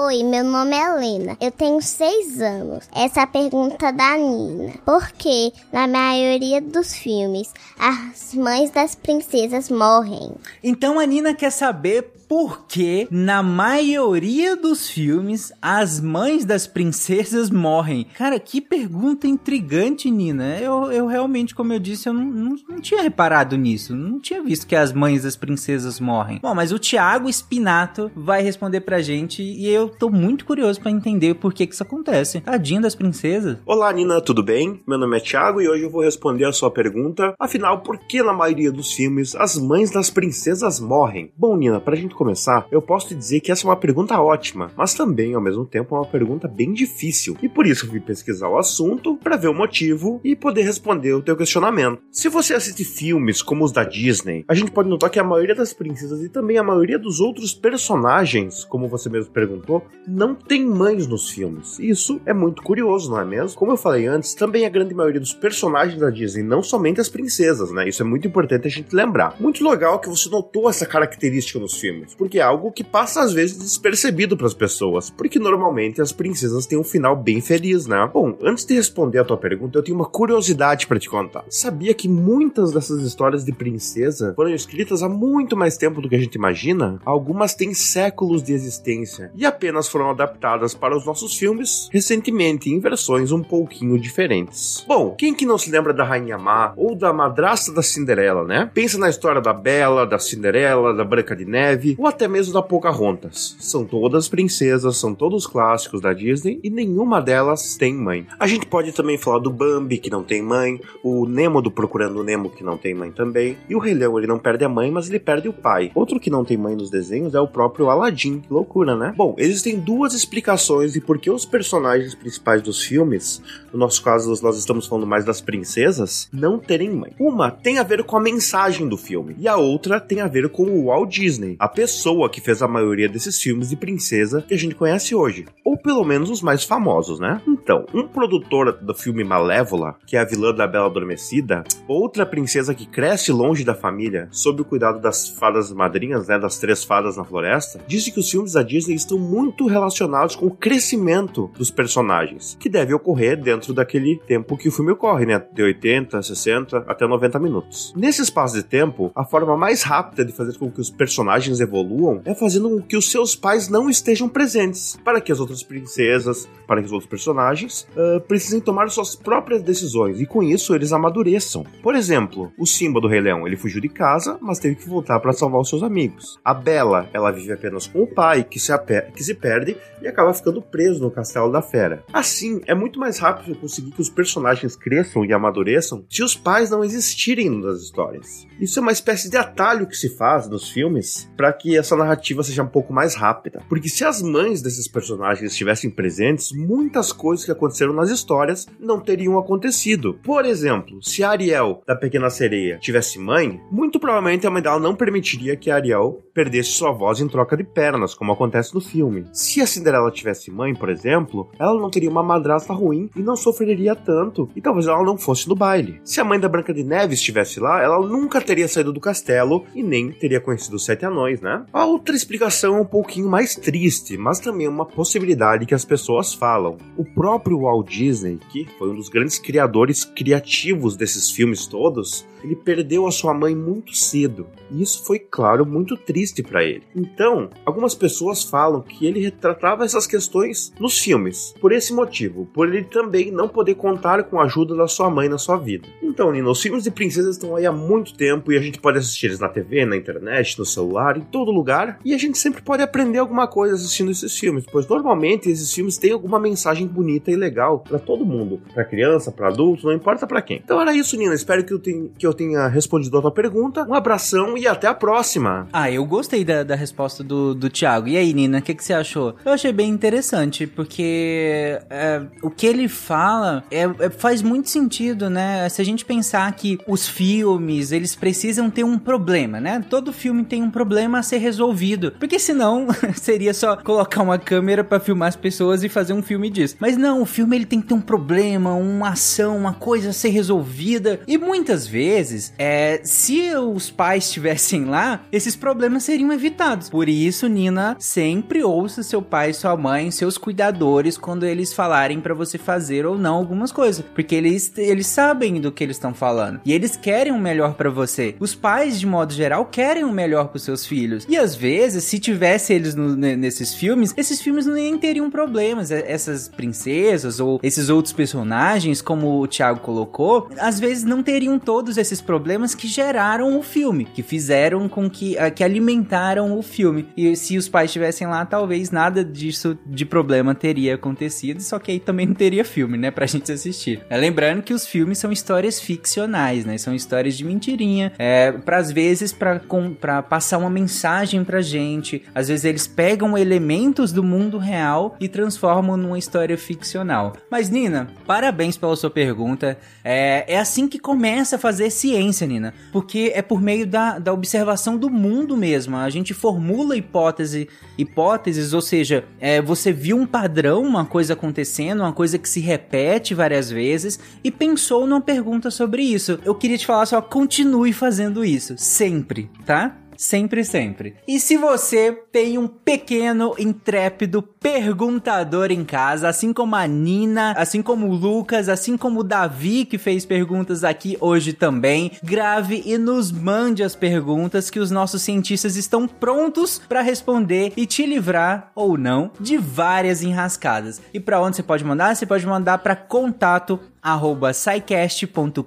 Oi, 0.00 0.22
meu 0.22 0.44
nome 0.44 0.76
é 0.76 0.80
Helena. 0.80 1.36
Eu 1.40 1.50
tenho 1.50 1.82
seis 1.82 2.40
anos. 2.40 2.88
Essa 2.94 3.18
é 3.18 3.22
a 3.24 3.26
pergunta 3.26 3.90
da 3.90 4.16
Nina. 4.16 4.74
Por 4.84 5.10
que, 5.10 5.52
na 5.72 5.88
maioria 5.88 6.60
dos 6.60 6.94
filmes, 6.94 7.52
as 7.76 8.32
mães 8.32 8.70
das 8.70 8.94
princesas 8.94 9.68
morrem? 9.68 10.36
Então 10.62 11.00
a 11.00 11.04
Nina 11.04 11.34
quer 11.34 11.50
saber 11.50 12.12
porque 12.28 13.08
na 13.10 13.42
maioria 13.42 14.54
dos 14.54 14.88
filmes 14.90 15.52
as 15.62 16.00
mães 16.00 16.44
das 16.44 16.66
princesas 16.66 17.50
morrem. 17.50 18.06
Cara, 18.16 18.38
que 18.38 18.60
pergunta 18.60 19.26
intrigante, 19.26 20.10
Nina. 20.10 20.58
Eu, 20.58 20.92
eu 20.92 21.06
realmente, 21.06 21.54
como 21.54 21.72
eu 21.72 21.78
disse, 21.78 22.08
eu 22.08 22.12
não, 22.12 22.24
não, 22.24 22.56
não 22.68 22.80
tinha 22.80 23.02
reparado 23.02 23.56
nisso. 23.56 23.96
Não 23.96 24.20
tinha 24.20 24.42
visto 24.42 24.66
que 24.66 24.76
as 24.76 24.92
mães 24.92 25.22
das 25.22 25.36
princesas 25.36 25.98
morrem. 25.98 26.38
Bom, 26.42 26.54
mas 26.54 26.70
o 26.70 26.78
Thiago 26.78 27.32
Spinato 27.32 28.10
vai 28.14 28.42
responder 28.42 28.82
pra 28.82 29.00
gente 29.00 29.42
e 29.42 29.66
eu 29.68 29.88
tô 29.88 30.10
muito 30.10 30.44
curioso 30.44 30.80
para 30.80 30.90
entender 30.90 31.34
por 31.34 31.54
que 31.54 31.66
que 31.66 31.74
isso 31.74 31.82
acontece. 31.82 32.40
Tadinha 32.40 32.80
das 32.80 32.94
princesas. 32.94 33.56
Olá, 33.64 33.92
Nina, 33.92 34.20
tudo 34.20 34.42
bem? 34.42 34.82
Meu 34.86 34.98
nome 34.98 35.16
é 35.16 35.20
Thiago 35.20 35.62
e 35.62 35.68
hoje 35.68 35.84
eu 35.84 35.90
vou 35.90 36.02
responder 36.02 36.44
a 36.44 36.52
sua 36.52 36.70
pergunta. 36.70 37.34
Afinal, 37.38 37.80
por 37.80 37.98
que 37.98 38.22
na 38.22 38.32
maioria 38.32 38.70
dos 38.70 38.92
filmes 38.92 39.34
as 39.34 39.56
mães 39.56 39.90
das 39.90 40.10
princesas 40.10 40.78
morrem? 40.78 41.32
Bom, 41.36 41.56
Nina, 41.56 41.80
pra 41.80 41.96
gente 41.96 42.14
começar, 42.18 42.66
eu 42.72 42.82
posso 42.82 43.08
te 43.08 43.14
dizer 43.14 43.40
que 43.40 43.52
essa 43.52 43.64
é 43.64 43.70
uma 43.70 43.76
pergunta 43.76 44.20
ótima, 44.20 44.72
mas 44.76 44.92
também, 44.92 45.34
ao 45.34 45.40
mesmo 45.40 45.64
tempo, 45.64 45.94
é 45.94 45.98
uma 45.98 46.04
pergunta 46.04 46.48
bem 46.48 46.72
difícil. 46.72 47.36
E 47.40 47.48
por 47.48 47.64
isso 47.64 47.86
eu 47.86 47.90
fui 47.90 48.00
pesquisar 48.00 48.48
o 48.48 48.58
assunto 48.58 49.16
para 49.16 49.36
ver 49.36 49.48
o 49.48 49.54
motivo 49.54 50.20
e 50.24 50.34
poder 50.34 50.62
responder 50.62 51.12
o 51.14 51.22
teu 51.22 51.36
questionamento. 51.36 52.02
Se 52.10 52.28
você 52.28 52.54
assiste 52.54 52.84
filmes 52.84 53.40
como 53.40 53.64
os 53.64 53.70
da 53.70 53.84
Disney, 53.84 54.44
a 54.48 54.54
gente 54.54 54.72
pode 54.72 54.88
notar 54.88 55.10
que 55.10 55.20
a 55.20 55.24
maioria 55.24 55.54
das 55.54 55.72
princesas 55.72 56.20
e 56.22 56.28
também 56.28 56.58
a 56.58 56.62
maioria 56.62 56.98
dos 56.98 57.20
outros 57.20 57.54
personagens, 57.54 58.64
como 58.64 58.88
você 58.88 59.08
mesmo 59.08 59.30
perguntou, 59.30 59.84
não 60.06 60.34
tem 60.34 60.66
mães 60.66 61.06
nos 61.06 61.30
filmes. 61.30 61.78
Isso 61.78 62.20
é 62.26 62.34
muito 62.34 62.62
curioso, 62.62 63.10
não 63.10 63.20
é 63.20 63.24
mesmo? 63.24 63.56
Como 63.56 63.70
eu 63.70 63.76
falei 63.76 64.06
antes, 64.06 64.34
também 64.34 64.66
a 64.66 64.70
grande 64.70 64.94
maioria 64.94 65.20
dos 65.20 65.32
personagens 65.32 66.00
da 66.00 66.10
Disney, 66.10 66.42
não 66.42 66.62
somente 66.62 67.00
as 67.00 67.08
princesas, 67.08 67.70
né? 67.70 67.88
Isso 67.88 68.02
é 68.02 68.04
muito 68.04 68.26
importante 68.26 68.66
a 68.66 68.70
gente 68.70 68.94
lembrar. 68.94 69.36
Muito 69.38 69.66
legal 69.68 70.00
que 70.00 70.08
você 70.08 70.28
notou 70.28 70.68
essa 70.68 70.84
característica 70.84 71.58
nos 71.58 71.78
filmes, 71.78 72.07
porque 72.14 72.38
é 72.38 72.42
algo 72.42 72.72
que 72.72 72.84
passa 72.84 73.20
às 73.20 73.32
vezes 73.32 73.58
despercebido 73.58 74.36
para 74.36 74.46
as 74.46 74.54
pessoas, 74.54 75.10
porque 75.10 75.38
normalmente 75.38 76.00
as 76.00 76.12
princesas 76.12 76.66
têm 76.66 76.78
um 76.78 76.84
final 76.84 77.16
bem 77.16 77.40
feliz, 77.40 77.86
né? 77.86 78.08
Bom, 78.12 78.36
antes 78.42 78.64
de 78.64 78.74
responder 78.74 79.18
a 79.18 79.24
tua 79.24 79.36
pergunta, 79.36 79.78
eu 79.78 79.82
tenho 79.82 79.96
uma 79.96 80.06
curiosidade 80.06 80.86
para 80.86 80.98
te 80.98 81.08
contar. 81.08 81.44
Sabia 81.48 81.94
que 81.94 82.08
muitas 82.08 82.72
dessas 82.72 83.02
histórias 83.02 83.44
de 83.44 83.52
princesa 83.52 84.32
foram 84.34 84.54
escritas 84.54 85.02
há 85.02 85.08
muito 85.08 85.56
mais 85.56 85.76
tempo 85.76 86.00
do 86.00 86.08
que 86.08 86.16
a 86.16 86.20
gente 86.20 86.34
imagina? 86.34 87.00
Algumas 87.04 87.54
têm 87.54 87.74
séculos 87.74 88.42
de 88.42 88.52
existência 88.52 89.30
e 89.34 89.44
apenas 89.44 89.88
foram 89.88 90.10
adaptadas 90.10 90.74
para 90.74 90.96
os 90.96 91.04
nossos 91.04 91.36
filmes 91.36 91.88
recentemente 91.92 92.70
em 92.70 92.80
versões 92.80 93.32
um 93.32 93.42
pouquinho 93.42 93.98
diferentes. 93.98 94.84
Bom, 94.86 95.14
quem 95.16 95.34
que 95.34 95.46
não 95.46 95.58
se 95.58 95.70
lembra 95.70 95.92
da 95.92 96.04
Rainha 96.04 96.38
Má 96.38 96.72
ou 96.76 96.94
da 96.94 97.12
madrasta 97.12 97.72
da 97.72 97.82
Cinderela, 97.82 98.44
né? 98.44 98.70
Pensa 98.72 98.98
na 98.98 99.08
história 99.08 99.40
da 99.40 99.52
Bela, 99.52 100.06
da 100.06 100.18
Cinderela, 100.18 100.94
da 100.94 101.04
Branca 101.04 101.34
de 101.34 101.44
Neve 101.44 101.96
ou 101.98 102.06
até 102.06 102.28
mesmo 102.28 102.54
da 102.54 102.62
Pocahontas. 102.62 103.56
São 103.58 103.84
todas 103.84 104.28
princesas, 104.28 104.96
são 104.96 105.14
todos 105.14 105.46
clássicos 105.46 106.00
da 106.00 106.12
Disney 106.12 106.60
e 106.62 106.70
nenhuma 106.70 107.20
delas 107.20 107.76
tem 107.76 107.92
mãe. 107.92 108.26
A 108.38 108.46
gente 108.46 108.66
pode 108.66 108.92
também 108.92 109.18
falar 109.18 109.40
do 109.40 109.50
Bambi, 109.50 109.98
que 109.98 110.08
não 110.08 110.22
tem 110.22 110.40
mãe, 110.40 110.80
o 111.02 111.26
Nemo 111.26 111.60
do 111.60 111.70
Procurando 111.70 112.22
Nemo, 112.22 112.50
que 112.50 112.62
não 112.62 112.78
tem 112.78 112.94
mãe 112.94 113.10
também, 113.10 113.58
e 113.68 113.74
o 113.74 113.78
Rei 113.78 113.94
Leão, 113.94 114.16
ele 114.16 114.28
não 114.28 114.38
perde 114.38 114.64
a 114.64 114.68
mãe, 114.68 114.90
mas 114.90 115.08
ele 115.08 115.18
perde 115.18 115.48
o 115.48 115.52
pai. 115.52 115.90
Outro 115.94 116.20
que 116.20 116.30
não 116.30 116.44
tem 116.44 116.56
mãe 116.56 116.76
nos 116.76 116.90
desenhos 116.90 117.34
é 117.34 117.40
o 117.40 117.48
próprio 117.48 117.90
Aladdin. 117.90 118.40
Que 118.40 118.52
loucura, 118.52 118.94
né? 118.94 119.12
Bom, 119.16 119.34
existem 119.36 119.80
duas 119.80 120.14
explicações 120.14 120.92
de 120.92 121.00
por 121.00 121.18
que 121.18 121.30
os 121.30 121.44
personagens 121.44 122.14
principais 122.14 122.62
dos 122.62 122.80
filmes, 122.80 123.42
no 123.72 123.78
nosso 123.78 124.02
caso 124.02 124.32
nós 124.42 124.56
estamos 124.56 124.86
falando 124.86 125.06
mais 125.06 125.24
das 125.24 125.40
princesas, 125.40 126.28
não 126.32 126.58
terem 126.58 126.90
mãe. 126.90 127.12
Uma 127.18 127.50
tem 127.50 127.78
a 127.78 127.82
ver 127.82 128.04
com 128.04 128.16
a 128.16 128.20
mensagem 128.20 128.88
do 128.88 128.96
filme, 128.96 129.34
e 129.38 129.48
a 129.48 129.56
outra 129.56 129.98
tem 129.98 130.20
a 130.20 130.28
ver 130.28 130.48
com 130.50 130.64
o 130.64 130.86
Walt 130.86 131.08
Disney, 131.08 131.56
a 131.58 131.68
pessoa 131.88 132.28
que 132.28 132.42
fez 132.42 132.60
a 132.60 132.68
maioria 132.68 133.08
desses 133.08 133.40
filmes 133.40 133.70
de 133.70 133.76
princesa 133.76 134.44
que 134.46 134.52
a 134.52 134.58
gente 134.58 134.74
conhece 134.74 135.14
hoje, 135.14 135.46
ou 135.64 135.74
pelo 135.74 136.04
menos 136.04 136.28
os 136.28 136.42
mais 136.42 136.62
famosos, 136.62 137.18
né? 137.18 137.40
Então, 137.48 137.86
um 137.94 138.06
produtor 138.06 138.72
do 138.72 138.92
filme 138.92 139.24
Malévola, 139.24 139.96
que 140.06 140.14
é 140.14 140.20
a 140.20 140.24
vilã 140.24 140.54
da 140.54 140.66
Bela 140.66 140.84
Adormecida, 140.84 141.64
outra 141.88 142.26
princesa 142.26 142.74
que 142.74 142.84
cresce 142.84 143.32
longe 143.32 143.64
da 143.64 143.74
família, 143.74 144.28
sob 144.30 144.60
o 144.60 144.66
cuidado 144.66 145.00
das 145.00 145.30
fadas 145.30 145.72
madrinhas, 145.72 146.28
né, 146.28 146.38
das 146.38 146.58
três 146.58 146.84
fadas 146.84 147.16
na 147.16 147.24
floresta, 147.24 147.80
disse 147.86 148.12
que 148.12 148.20
os 148.20 148.30
filmes 148.30 148.52
da 148.52 148.62
Disney 148.62 148.94
estão 148.94 149.18
muito 149.18 149.66
relacionados 149.66 150.36
com 150.36 150.44
o 150.44 150.54
crescimento 150.54 151.50
dos 151.56 151.70
personagens, 151.70 152.54
que 152.60 152.68
deve 152.68 152.92
ocorrer 152.92 153.40
dentro 153.40 153.72
daquele 153.72 154.20
tempo 154.26 154.58
que 154.58 154.68
o 154.68 154.72
filme 154.72 154.92
ocorre, 154.92 155.24
né, 155.24 155.42
de 155.54 155.62
80, 155.62 156.22
60 156.22 156.84
até 156.86 157.06
90 157.06 157.38
minutos. 157.38 157.94
Nesse 157.96 158.20
espaço 158.20 158.56
de 158.56 158.62
tempo, 158.62 159.10
a 159.14 159.24
forma 159.24 159.56
mais 159.56 159.82
rápida 159.82 160.22
de 160.22 160.32
fazer 160.32 160.58
com 160.58 160.70
que 160.70 160.82
os 160.82 160.90
personagens 160.90 161.60
evoluam 161.60 161.77
é 162.24 162.34
fazendo 162.34 162.70
com 162.70 162.82
que 162.82 162.96
os 162.96 163.10
seus 163.10 163.34
pais 163.34 163.68
não 163.68 163.88
estejam 163.88 164.28
presentes, 164.28 164.98
para 165.04 165.20
que 165.20 165.32
as 165.32 165.40
outras 165.40 165.62
princesas, 165.62 166.48
para 166.66 166.80
que 166.80 166.86
os 166.86 166.92
outros 166.92 167.08
personagens 167.08 167.86
uh, 167.96 168.20
precisem 168.20 168.60
tomar 168.60 168.88
suas 168.90 169.14
próprias 169.14 169.62
decisões 169.62 170.20
e 170.20 170.26
com 170.26 170.42
isso 170.42 170.74
eles 170.74 170.92
amadureçam. 170.92 171.64
Por 171.82 171.94
exemplo, 171.94 172.52
o 172.58 172.66
Simba 172.66 173.00
do 173.00 173.08
Rei 173.08 173.20
Leão, 173.20 173.46
ele 173.46 173.56
fugiu 173.56 173.80
de 173.80 173.88
casa, 173.88 174.38
mas 174.40 174.58
teve 174.58 174.76
que 174.76 174.88
voltar 174.88 175.18
para 175.20 175.32
salvar 175.32 175.60
os 175.60 175.68
seus 175.68 175.82
amigos. 175.82 176.38
A 176.44 176.52
Bela, 176.52 177.08
ela 177.12 177.30
vive 177.30 177.52
apenas 177.52 177.86
com 177.86 178.02
o 178.02 178.06
pai, 178.06 178.44
que 178.44 178.58
se, 178.60 178.72
que 179.14 179.24
se 179.24 179.34
perde 179.34 179.76
e 180.00 180.06
acaba 180.06 180.34
ficando 180.34 180.62
preso 180.62 181.00
no 181.00 181.10
castelo 181.10 181.50
da 181.50 181.62
fera. 181.62 182.04
Assim, 182.12 182.60
é 182.66 182.74
muito 182.74 182.98
mais 182.98 183.18
rápido 183.18 183.56
conseguir 183.56 183.90
que 183.92 184.00
os 184.00 184.10
personagens 184.10 184.76
cresçam 184.76 185.24
e 185.24 185.32
amadureçam 185.32 186.04
se 186.08 186.22
os 186.22 186.34
pais 186.34 186.70
não 186.70 186.84
existirem 186.84 187.50
nas 187.50 187.80
histórias. 187.80 188.46
Isso 188.60 188.78
é 188.78 188.82
uma 188.82 188.92
espécie 188.92 189.30
de 189.30 189.36
atalho 189.36 189.86
que 189.86 189.96
se 189.96 190.16
faz 190.16 190.48
nos 190.48 190.68
filmes 190.68 191.30
para 191.36 191.52
que 191.58 191.76
essa 191.76 191.96
narrativa 191.96 192.42
seja 192.42 192.62
um 192.62 192.68
pouco 192.68 192.92
mais 192.92 193.14
rápida. 193.14 193.62
Porque 193.68 193.88
se 193.88 194.04
as 194.04 194.22
mães 194.22 194.62
desses 194.62 194.88
personagens 194.88 195.52
estivessem 195.52 195.90
presentes, 195.90 196.52
muitas 196.52 197.12
coisas 197.12 197.44
que 197.44 197.52
aconteceram 197.52 197.92
nas 197.92 198.10
histórias 198.10 198.66
não 198.78 199.00
teriam 199.00 199.38
acontecido. 199.38 200.18
Por 200.22 200.44
exemplo, 200.44 201.02
se 201.02 201.22
a 201.22 201.30
Ariel 201.30 201.82
da 201.86 201.96
Pequena 201.96 202.30
Sereia 202.30 202.78
tivesse 202.78 203.18
mãe, 203.18 203.60
muito 203.70 203.98
provavelmente 203.98 204.46
a 204.46 204.50
mãe 204.50 204.62
dela 204.62 204.78
não 204.78 204.94
permitiria 204.94 205.56
que 205.56 205.70
a 205.70 205.74
Ariel 205.74 206.22
perdesse 206.32 206.70
sua 206.70 206.92
voz 206.92 207.20
em 207.20 207.28
troca 207.28 207.56
de 207.56 207.64
pernas, 207.64 208.14
como 208.14 208.32
acontece 208.32 208.74
no 208.74 208.80
filme. 208.80 209.26
Se 209.32 209.60
a 209.60 209.66
Cinderela 209.66 210.10
tivesse 210.10 210.50
mãe, 210.50 210.74
por 210.74 210.88
exemplo, 210.88 211.50
ela 211.58 211.80
não 211.80 211.90
teria 211.90 212.10
uma 212.10 212.22
madrasta 212.22 212.72
ruim 212.72 213.10
e 213.16 213.20
não 213.20 213.36
sofreria 213.36 213.96
tanto, 213.96 214.48
e 214.54 214.60
talvez 214.60 214.86
ela 214.86 215.02
não 215.02 215.18
fosse 215.18 215.48
no 215.48 215.56
baile. 215.56 216.00
Se 216.04 216.20
a 216.20 216.24
mãe 216.24 216.38
da 216.38 216.48
Branca 216.48 216.72
de 216.72 216.84
Neve 216.84 217.14
estivesse 217.14 217.58
lá, 217.58 217.82
ela 217.82 217.98
nunca 218.06 218.40
teria 218.40 218.68
saído 218.68 218.92
do 218.92 219.00
castelo 219.00 219.66
e 219.74 219.82
nem 219.82 220.12
teria 220.12 220.40
conhecido 220.40 220.76
os 220.76 220.84
sete 220.84 221.04
anões, 221.04 221.40
né? 221.40 221.47
A 221.72 221.84
outra 221.84 222.14
explicação 222.14 222.76
é 222.76 222.80
um 222.80 222.84
pouquinho 222.84 223.28
mais 223.28 223.54
triste, 223.54 224.16
mas 224.16 224.38
também 224.40 224.66
é 224.66 224.70
uma 224.70 224.86
possibilidade 224.86 225.66
que 225.66 225.74
as 225.74 225.84
pessoas 225.84 226.34
falam. 226.34 226.76
O 226.96 227.04
próprio 227.04 227.60
Walt 227.60 227.88
Disney, 227.88 228.38
que 228.50 228.66
foi 228.78 228.90
um 228.90 228.96
dos 228.96 229.08
grandes 229.08 229.38
criadores 229.38 230.04
criativos 230.04 230.96
desses 230.96 231.30
filmes 231.30 231.66
todos, 231.66 232.26
ele 232.42 232.56
perdeu 232.56 233.06
a 233.06 233.10
sua 233.10 233.34
mãe 233.34 233.54
muito 233.54 233.94
cedo. 233.94 234.46
E 234.70 234.82
isso 234.82 235.04
foi, 235.04 235.18
claro, 235.18 235.66
muito 235.66 235.96
triste 235.96 236.42
para 236.42 236.62
ele. 236.64 236.82
Então, 236.94 237.50
algumas 237.64 237.94
pessoas 237.94 238.44
falam 238.44 238.82
que 238.82 239.06
ele 239.06 239.20
retratava 239.20 239.84
essas 239.84 240.06
questões 240.06 240.72
nos 240.78 240.98
filmes, 240.98 241.54
por 241.60 241.72
esse 241.72 241.92
motivo, 241.92 242.46
por 242.46 242.68
ele 242.68 242.84
também 242.84 243.30
não 243.30 243.48
poder 243.48 243.74
contar 243.74 244.22
com 244.24 244.40
a 244.40 244.44
ajuda 244.44 244.74
da 244.74 244.86
sua 244.86 245.10
mãe 245.10 245.28
na 245.28 245.38
sua 245.38 245.56
vida. 245.56 245.88
Então, 246.02 246.32
Nino, 246.32 246.50
os 246.50 246.60
filmes 246.60 246.84
de 246.84 246.90
princesas 246.90 247.36
estão 247.36 247.56
aí 247.56 247.66
há 247.66 247.72
muito 247.72 248.14
tempo 248.14 248.52
e 248.52 248.56
a 248.56 248.60
gente 248.60 248.80
pode 248.80 248.98
assistir 248.98 249.26
eles 249.26 249.38
na 249.40 249.48
TV, 249.48 249.84
na 249.84 249.96
internet, 249.96 250.58
no 250.58 250.64
celular, 250.64 251.16
em 251.16 251.22
todo 251.38 251.52
lugar, 251.52 252.00
e 252.04 252.12
a 252.12 252.18
gente 252.18 252.36
sempre 252.36 252.60
pode 252.60 252.82
aprender 252.82 253.18
alguma 253.18 253.46
coisa 253.46 253.74
assistindo 253.74 254.10
esses 254.10 254.36
filmes, 254.36 254.64
pois 254.70 254.88
normalmente 254.88 255.48
esses 255.48 255.72
filmes 255.72 255.96
têm 255.96 256.12
alguma 256.12 256.40
mensagem 256.40 256.86
bonita 256.86 257.30
e 257.30 257.36
legal 257.36 257.78
para 257.78 257.98
todo 257.98 258.24
mundo, 258.24 258.60
para 258.74 258.84
criança, 258.84 259.30
para 259.30 259.48
adulto, 259.48 259.86
não 259.86 259.92
importa 259.92 260.26
para 260.26 260.42
quem. 260.42 260.60
Então 260.64 260.80
era 260.80 260.94
isso, 260.94 261.16
Nina. 261.16 261.34
Espero 261.34 261.64
que 261.64 261.72
eu, 261.72 261.78
tenha, 261.78 262.08
que 262.18 262.26
eu 262.26 262.34
tenha 262.34 262.66
respondido 262.66 263.16
a 263.18 263.20
tua 263.20 263.30
pergunta. 263.30 263.86
Um 263.88 263.94
abração 263.94 264.58
e 264.58 264.66
até 264.66 264.88
a 264.88 264.94
próxima. 264.94 265.68
Ah, 265.72 265.90
eu 265.90 266.04
gostei 266.04 266.44
da, 266.44 266.62
da 266.64 266.74
resposta 266.74 267.22
do, 267.22 267.54
do 267.54 267.70
Thiago. 267.70 268.08
E 268.08 268.16
aí, 268.16 268.34
Nina, 268.34 268.58
o 268.58 268.62
que, 268.62 268.74
que 268.74 268.82
você 268.82 268.92
achou? 268.92 269.36
Eu 269.44 269.52
achei 269.52 269.72
bem 269.72 269.90
interessante, 269.90 270.66
porque 270.66 271.78
é, 271.88 272.22
o 272.42 272.50
que 272.50 272.66
ele 272.66 272.88
fala 272.88 273.62
é, 273.70 273.82
é, 273.82 274.10
faz 274.10 274.42
muito 274.42 274.68
sentido, 274.68 275.30
né? 275.30 275.68
Se 275.68 275.80
a 275.80 275.84
gente 275.84 276.04
pensar 276.04 276.50
que 276.52 276.78
os 276.86 277.06
filmes, 277.06 277.92
eles 277.92 278.16
precisam 278.16 278.70
ter 278.70 278.84
um 278.84 278.98
problema, 278.98 279.60
né? 279.60 279.84
Todo 279.88 280.12
filme 280.12 280.44
tem 280.44 280.62
um 280.62 280.70
problema 280.70 281.18
ser 281.28 281.38
resolvido. 281.38 282.12
Porque 282.18 282.38
senão 282.38 282.88
seria 283.14 283.54
só 283.54 283.76
colocar 283.76 284.22
uma 284.22 284.38
câmera 284.38 284.82
para 284.82 285.00
filmar 285.00 285.28
as 285.28 285.36
pessoas 285.36 285.84
e 285.84 285.88
fazer 285.88 286.12
um 286.12 286.22
filme 286.22 286.50
disso. 286.50 286.76
Mas 286.80 286.96
não, 286.96 287.22
o 287.22 287.26
filme 287.26 287.56
ele 287.56 287.66
tem 287.66 287.80
que 287.80 287.88
ter 287.88 287.94
um 287.94 288.00
problema, 288.00 288.74
uma 288.74 289.10
ação, 289.10 289.56
uma 289.56 289.74
coisa 289.74 290.10
a 290.10 290.12
ser 290.12 290.30
resolvida. 290.30 291.20
E 291.26 291.38
muitas 291.38 291.86
vezes, 291.86 292.52
é, 292.58 293.00
se 293.04 293.54
os 293.54 293.90
pais 293.90 294.24
estivessem 294.24 294.84
lá, 294.84 295.22
esses 295.30 295.54
problemas 295.54 296.04
seriam 296.04 296.32
evitados. 296.32 296.88
Por 296.88 297.08
isso, 297.08 297.46
Nina, 297.46 297.96
sempre 297.98 298.62
ouça 298.62 299.02
seu 299.02 299.22
pai, 299.22 299.52
sua 299.52 299.76
mãe, 299.76 300.10
seus 300.10 300.38
cuidadores 300.38 301.18
quando 301.18 301.44
eles 301.44 301.72
falarem 301.72 302.20
para 302.20 302.34
você 302.34 302.58
fazer 302.58 303.06
ou 303.06 303.18
não 303.18 303.36
algumas 303.36 303.72
coisas, 303.72 304.04
porque 304.14 304.34
eles 304.34 304.72
eles 304.76 305.06
sabem 305.06 305.60
do 305.60 305.72
que 305.72 305.82
eles 305.82 305.96
estão 305.96 306.14
falando 306.14 306.60
e 306.64 306.72
eles 306.72 306.96
querem 306.96 307.32
o 307.32 307.38
melhor 307.38 307.74
para 307.74 307.90
você. 307.90 308.34
Os 308.38 308.54
pais, 308.54 308.98
de 308.98 309.06
modo 309.06 309.32
geral, 309.32 309.64
querem 309.66 310.04
o 310.04 310.12
melhor 310.12 310.48
para 310.48 310.58
seus 310.58 310.86
filhos. 310.86 311.17
E 311.28 311.36
às 311.36 311.54
vezes, 311.54 312.04
se 312.04 312.18
tivesse 312.18 312.72
eles 312.72 312.94
no, 312.94 313.16
nesses 313.16 313.74
filmes, 313.74 314.12
esses 314.16 314.40
filmes 314.40 314.66
nem 314.66 314.96
teriam 314.98 315.30
problemas. 315.30 315.90
Essas 315.90 316.48
princesas 316.48 317.40
ou 317.40 317.60
esses 317.62 317.88
outros 317.88 318.12
personagens, 318.12 319.00
como 319.00 319.40
o 319.40 319.46
Thiago 319.46 319.80
colocou, 319.80 320.50
às 320.58 320.78
vezes 320.78 321.04
não 321.04 321.22
teriam 321.22 321.58
todos 321.58 321.96
esses 321.96 322.20
problemas 322.20 322.74
que 322.74 322.86
geraram 322.86 323.58
o 323.58 323.62
filme, 323.62 324.04
que 324.04 324.22
fizeram 324.22 324.88
com 324.88 325.08
que 325.08 325.36
que 325.54 325.64
alimentaram 325.64 326.58
o 326.58 326.62
filme. 326.62 327.08
E 327.16 327.34
se 327.36 327.56
os 327.56 327.68
pais 327.68 327.90
estivessem 327.90 328.26
lá, 328.26 328.44
talvez 328.44 328.90
nada 328.90 329.24
disso 329.24 329.78
de 329.86 330.04
problema 330.04 330.54
teria 330.54 330.94
acontecido, 330.94 331.60
só 331.60 331.78
que 331.78 331.90
aí 331.90 332.00
também 332.00 332.26
não 332.26 332.34
teria 332.34 332.64
filme, 332.64 332.98
né, 332.98 333.10
pra 333.10 333.26
gente 333.26 333.50
assistir. 333.50 334.00
É, 334.10 334.16
lembrando 334.16 334.62
que 334.62 334.74
os 334.74 334.86
filmes 334.86 335.18
são 335.18 335.32
histórias 335.32 335.80
ficcionais, 335.80 336.64
né? 336.64 336.76
São 336.78 336.94
histórias 336.94 337.36
de 337.36 337.44
mentirinha, 337.44 338.12
é, 338.18 338.52
para 338.52 338.78
às 338.78 338.90
vezes 338.90 339.32
para 339.32 340.22
passar 340.22 340.58
uma 340.58 340.70
mensagem 340.70 341.07
mensagem 341.08 341.42
pra 341.42 341.62
gente. 341.62 342.22
Às 342.34 342.48
vezes 342.48 342.64
eles 342.64 342.86
pegam 342.86 343.36
elementos 343.36 344.12
do 344.12 344.22
mundo 344.22 344.58
real 344.58 345.16
e 345.18 345.28
transformam 345.28 345.96
numa 345.96 346.18
história 346.18 346.56
ficcional. 346.58 347.34
Mas, 347.50 347.70
Nina, 347.70 348.08
parabéns 348.26 348.76
pela 348.76 348.94
sua 348.94 349.10
pergunta. 349.10 349.78
É, 350.04 350.44
é 350.46 350.58
assim 350.58 350.86
que 350.86 350.98
começa 350.98 351.56
a 351.56 351.58
fazer 351.58 351.90
ciência, 351.90 352.46
Nina. 352.46 352.74
Porque 352.92 353.32
é 353.34 353.40
por 353.40 353.60
meio 353.60 353.86
da, 353.86 354.18
da 354.18 354.32
observação 354.32 354.98
do 354.98 355.08
mundo 355.08 355.56
mesmo. 355.56 355.96
A 355.96 356.10
gente 356.10 356.34
formula 356.34 356.96
hipótese, 356.96 357.68
hipóteses, 357.96 358.74
ou 358.74 358.82
seja, 358.82 359.24
é, 359.40 359.62
você 359.62 359.92
viu 359.92 360.16
um 360.16 360.26
padrão, 360.26 360.82
uma 360.82 361.06
coisa 361.06 361.32
acontecendo, 361.32 362.00
uma 362.00 362.12
coisa 362.12 362.38
que 362.38 362.48
se 362.48 362.60
repete 362.60 363.34
várias 363.34 363.70
vezes 363.70 364.20
e 364.44 364.50
pensou 364.50 365.06
numa 365.06 365.20
pergunta 365.20 365.70
sobre 365.70 366.02
isso. 366.02 366.38
Eu 366.44 366.54
queria 366.54 366.76
te 366.76 366.86
falar 366.86 367.06
só, 367.06 367.20
continue 367.22 367.92
fazendo 367.92 368.44
isso, 368.44 368.74
sempre, 368.76 369.50
tá? 369.64 369.96
Sempre, 370.18 370.64
sempre. 370.64 371.14
E 371.28 371.38
se 371.38 371.56
você 371.56 372.10
tem 372.32 372.58
um 372.58 372.66
pequeno, 372.66 373.54
intrépido 373.56 374.42
perguntador 374.42 375.70
em 375.70 375.84
casa, 375.84 376.28
assim 376.28 376.52
como 376.52 376.74
a 376.74 376.88
Nina, 376.88 377.52
assim 377.52 377.80
como 377.80 378.08
o 378.08 378.14
Lucas, 378.14 378.68
assim 378.68 378.96
como 378.96 379.20
o 379.20 379.24
Davi, 379.24 379.84
que 379.84 379.96
fez 379.96 380.26
perguntas 380.26 380.82
aqui 380.82 381.16
hoje 381.20 381.52
também, 381.52 382.10
grave 382.20 382.82
e 382.84 382.98
nos 382.98 383.30
mande 383.30 383.84
as 383.84 383.94
perguntas 383.94 384.70
que 384.70 384.80
os 384.80 384.90
nossos 384.90 385.22
cientistas 385.22 385.76
estão 385.76 386.08
prontos 386.08 386.80
para 386.80 387.00
responder 387.00 387.72
e 387.76 387.86
te 387.86 388.04
livrar 388.04 388.72
ou 388.74 388.98
não 388.98 389.30
de 389.38 389.56
várias 389.56 390.20
enrascadas. 390.20 391.00
E 391.14 391.20
para 391.20 391.40
onde 391.40 391.54
você 391.54 391.62
pode 391.62 391.84
mandar? 391.84 392.16
Você 392.16 392.26
pode 392.26 392.44
mandar 392.44 392.78
para 392.78 392.96
contato 392.96 393.78
arroba 394.02 394.52
saicast.com.br, 394.52 395.62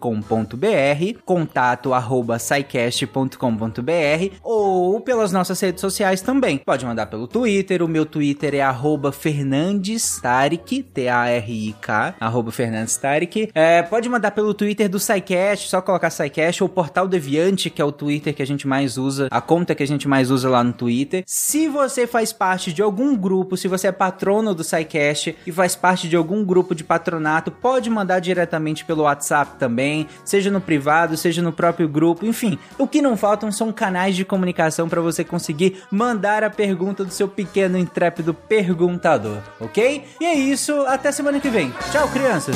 contato 1.25 1.93
arroba 1.93 2.39
saicast.com.br 2.39 4.35
ou 4.43 5.01
pelas 5.01 5.31
nossas 5.31 5.59
redes 5.59 5.81
sociais 5.81 6.21
também. 6.21 6.57
Pode 6.59 6.85
mandar 6.85 7.07
pelo 7.07 7.27
Twitter, 7.27 7.83
o 7.83 7.88
meu 7.88 8.05
Twitter 8.05 8.55
é 8.55 8.61
arroba 8.61 9.11
Fernandes 9.11 10.19
Tarik, 10.21 10.83
T-A-R-I-K, 10.83 12.15
arroba 12.19 12.51
Fernandes 12.51 12.97
Tarik. 12.97 13.50
É, 13.53 13.81
pode 13.83 14.07
mandar 14.07 14.31
pelo 14.31 14.53
Twitter 14.53 14.88
do 14.88 15.00
SciCast, 15.00 15.69
só 15.69 15.81
colocar 15.81 16.09
SciCast 16.09 16.63
ou 16.63 16.69
Portal 16.69 17.07
Deviante, 17.07 17.69
que 17.69 17.81
é 17.81 17.85
o 17.85 17.91
Twitter 17.91 18.33
que 18.33 18.41
a 18.41 18.47
gente 18.47 18.67
mais 18.67 18.97
usa, 18.97 19.27
a 19.29 19.41
conta 19.41 19.75
que 19.75 19.83
a 19.83 19.88
gente 19.88 20.07
mais 20.07 20.31
usa 20.31 20.50
lá 20.50 20.63
no 20.63 20.73
Twitter. 20.73 21.23
Se 21.27 21.67
você 21.67 22.07
faz 22.07 22.31
parte 22.31 22.71
de 22.71 22.81
algum 22.81 23.15
grupo, 23.15 23.57
se 23.57 23.67
você 23.67 23.88
é 23.88 23.91
patrono 23.91 24.53
do 24.53 24.63
SciCast 24.63 25.35
e 25.45 25.51
faz 25.51 25.75
parte 25.75 26.07
de 26.07 26.15
algum 26.15 26.43
grupo 26.45 26.73
de 26.73 26.83
patronato, 26.83 27.51
pode 27.51 27.89
mandar 27.89 28.19
diretamente 28.22 28.86
pelo 28.86 29.04
WhatsApp 29.04 29.58
também, 29.58 30.08
seja 30.24 30.50
no 30.50 30.62
privado, 30.62 31.18
seja 31.18 31.42
no 31.42 31.51
próprio 31.51 31.88
grupo, 31.88 32.25
enfim. 32.25 32.58
O 32.78 32.88
que 32.88 33.01
não 33.01 33.18
faltam 33.18 33.51
são 33.51 33.72
canais 33.72 34.16
de 34.16 34.24
comunicação 34.24 34.88
para 34.88 35.01
você 35.01 35.24
conseguir 35.24 35.84
mandar 35.92 36.44
a 36.44 36.50
pergunta 36.50 37.04
do 37.04 37.12
seu 37.12 37.28
pequeno 37.28 37.78
intrépido 37.78 38.34
perguntador, 38.34 39.40
ok? 39.60 40.06
E 40.20 40.25
é 40.25 40.34
isso, 40.34 40.74
até 40.88 41.12
semana 41.12 41.40
que 41.40 41.50
vem. 41.50 41.74
Tchau, 41.92 42.08
crianças! 42.10 42.56